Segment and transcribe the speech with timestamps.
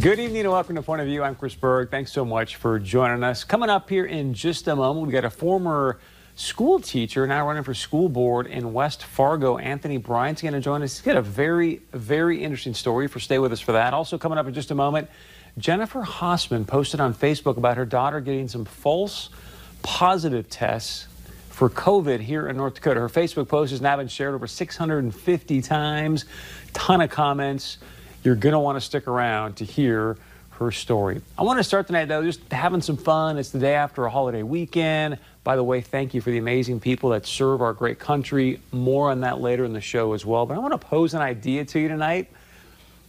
[0.00, 1.22] Good evening and welcome to Point of View.
[1.22, 1.90] I'm Chris Berg.
[1.90, 3.44] Thanks so much for joining us.
[3.44, 6.00] Coming up here in just a moment, we got a former
[6.34, 9.58] school teacher now running for school board in West Fargo.
[9.58, 10.96] Anthony Bryant's going to join us.
[10.96, 13.92] He's got a very, very interesting story for stay with us for that.
[13.92, 15.10] Also coming up in just a moment,
[15.58, 19.28] Jennifer Hausman posted on Facebook about her daughter getting some false
[19.82, 21.06] positive tests
[21.50, 22.98] for COVID here in North Dakota.
[22.98, 26.24] Her Facebook post has now been shared over 650 times.
[26.72, 27.76] Ton of comments.
[28.22, 30.16] You're going to want to stick around to hear
[30.52, 31.20] her story.
[31.36, 33.36] I want to start tonight, though, just having some fun.
[33.36, 35.18] It's the day after a holiday weekend.
[35.42, 38.60] By the way, thank you for the amazing people that serve our great country.
[38.70, 40.46] More on that later in the show as well.
[40.46, 42.30] But I want to pose an idea to you tonight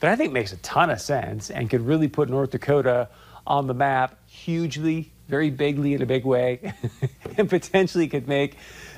[0.00, 3.08] that I think makes a ton of sense and could really put North Dakota
[3.46, 6.74] on the map hugely, very bigly in a big way,
[7.38, 8.56] and potentially could make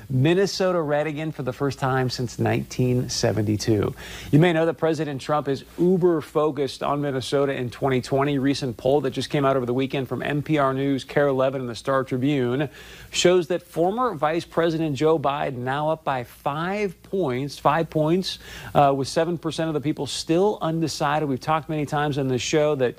[0.09, 3.95] Minnesota red again for the first time since 1972.
[4.31, 8.37] You may know that President Trump is uber focused on Minnesota in 2020.
[8.37, 11.69] Recent poll that just came out over the weekend from MPR News, KARE 11, and
[11.69, 12.67] the Star Tribune
[13.11, 18.37] shows that former Vice President Joe Biden now up by five points, five points,
[18.75, 21.29] uh, with 7% of the people still undecided.
[21.29, 22.97] We've talked many times on this show that,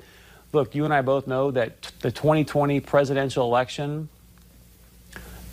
[0.51, 4.09] look, you and I both know that the 2020 presidential election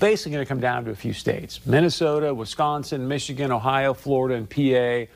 [0.01, 4.51] basically going to come down to a few states Minnesota, Wisconsin, Michigan, Ohio, Florida, and
[4.51, 5.13] PA.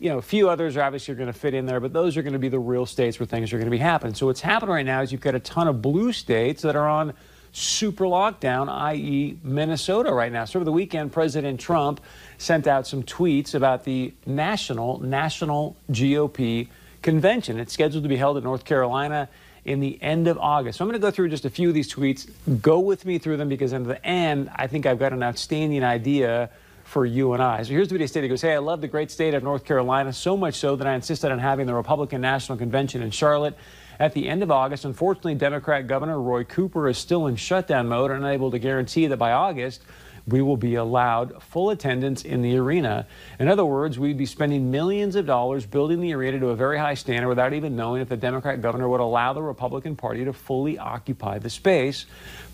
[0.00, 2.22] You know, a few others are obviously going to fit in there, but those are
[2.22, 4.14] going to be the real states where things are going to be happening.
[4.14, 6.88] So what's happening right now is you've got a ton of blue states that are
[6.88, 7.14] on
[7.52, 10.44] super lockdown, i.e., Minnesota right now.
[10.44, 12.00] So over the weekend, President Trump
[12.36, 16.68] sent out some tweets about the national national GOP
[17.00, 17.60] convention.
[17.60, 19.28] It's scheduled to be held in North Carolina
[19.64, 20.78] in the end of August.
[20.78, 22.30] So I'm going to go through just a few of these tweets.
[22.60, 25.82] Go with me through them because in the end, I think I've got an outstanding
[25.82, 26.50] idea
[26.84, 27.62] for you and I.
[27.62, 28.26] So here's what he stated.
[28.26, 30.86] He goes, Hey, I love the great state of North Carolina, so much so that
[30.86, 33.56] I insisted on having the Republican National Convention in Charlotte
[33.98, 34.84] at the end of August.
[34.84, 39.16] Unfortunately, Democrat Governor Roy Cooper is still in shutdown mode and unable to guarantee that
[39.16, 39.82] by August,
[40.26, 43.06] we will be allowed full attendance in the arena.
[43.38, 46.78] In other words, we'd be spending millions of dollars building the arena to a very
[46.78, 50.32] high standard without even knowing if the Democrat governor would allow the Republican Party to
[50.32, 52.06] fully occupy the space.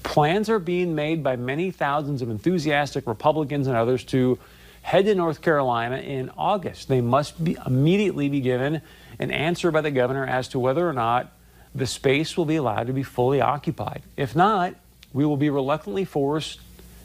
[0.03, 4.39] Plans are being made by many thousands of enthusiastic Republicans and others to
[4.83, 6.89] head to North Carolina in August.
[6.89, 8.83] They must be immediately be given
[9.19, 11.33] an answer by the governor as to whether or not
[11.75, 14.03] the space will be allowed to be fully occupied.
[14.17, 14.75] If not,
[15.13, 16.61] we will be reluctantly forced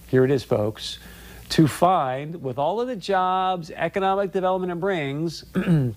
[0.08, 1.00] here it is, folks,
[1.50, 5.46] to find, with all of the jobs economic development it brings,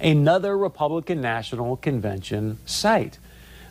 [0.00, 3.18] another Republican National Convention site.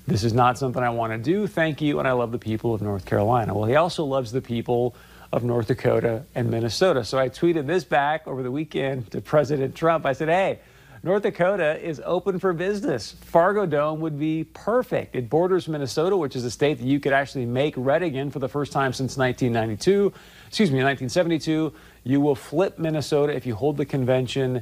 [0.08, 1.48] This is not something I want to do.
[1.48, 2.00] Thank you.
[2.00, 3.54] And I love the people of North Carolina.
[3.54, 4.96] Well, he also loves the people
[5.32, 7.06] of North Dakota and Minnesota.
[7.06, 10.06] So I tweeted this back over the weekend to President Trump.
[10.06, 10.60] I said, hey,
[11.04, 13.14] North Dakota is open for business.
[13.22, 15.16] Fargo Dome would be perfect.
[15.16, 18.38] It borders Minnesota, which is a state that you could actually make red again for
[18.38, 20.14] the first time since 1992.
[20.48, 21.74] Excuse me, 1972.
[22.04, 24.62] You will flip Minnesota if you hold the convention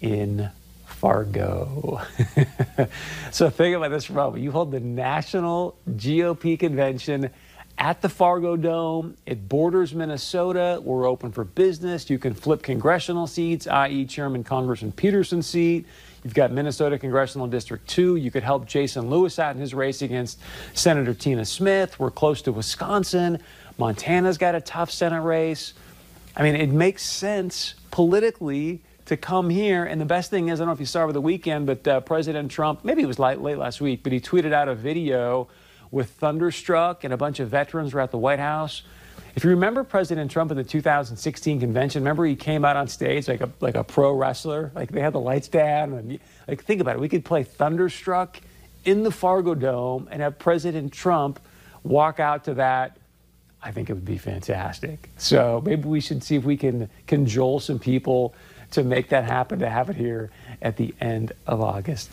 [0.00, 0.50] in
[0.86, 2.00] Fargo.
[3.30, 4.42] so think about this for a moment.
[4.42, 7.30] You hold the national GOP convention
[7.86, 9.16] at the Fargo Dome.
[9.26, 10.80] It borders Minnesota.
[10.82, 12.10] We're open for business.
[12.10, 15.86] You can flip congressional seats, i.e., Chairman Congressman Peterson's seat.
[16.24, 18.16] You've got Minnesota Congressional District 2.
[18.16, 20.40] You could help Jason Lewis out in his race against
[20.74, 21.96] Senator Tina Smith.
[22.00, 23.38] We're close to Wisconsin.
[23.78, 25.72] Montana's got a tough Senate race.
[26.36, 29.84] I mean, it makes sense politically to come here.
[29.84, 31.86] And the best thing is, I don't know if you saw over the weekend, but
[31.86, 34.74] uh, President Trump, maybe it was late, late last week, but he tweeted out a
[34.74, 35.46] video
[35.90, 38.82] with Thunderstruck and a bunch of veterans were at the White House.
[39.34, 43.28] If you remember President Trump in the 2016 convention, remember he came out on stage
[43.28, 46.80] like a like a pro wrestler, like they had the lights down, and like think
[46.80, 48.40] about it, we could play Thunderstruck
[48.86, 51.38] in the Fargo Dome and have President Trump
[51.82, 52.96] walk out to that.
[53.62, 55.10] I think it would be fantastic.
[55.18, 58.34] So maybe we should see if we can cajole some people
[58.70, 60.30] to make that happen, to have it here
[60.62, 62.10] at the end of August.